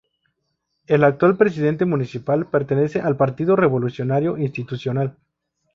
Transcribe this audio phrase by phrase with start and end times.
[0.87, 5.15] El actual presidente municipal pertenece al Partido Revolucionario Institucional.